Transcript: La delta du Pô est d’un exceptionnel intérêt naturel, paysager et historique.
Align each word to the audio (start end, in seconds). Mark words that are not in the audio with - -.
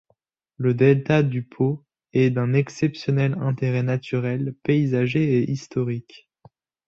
La 0.57 0.73
delta 0.73 1.21
du 1.21 1.43
Pô 1.43 1.85
est 2.11 2.31
d’un 2.31 2.55
exceptionnel 2.55 3.35
intérêt 3.39 3.83
naturel, 3.83 4.55
paysager 4.63 5.37
et 5.43 5.51
historique. 5.51 6.27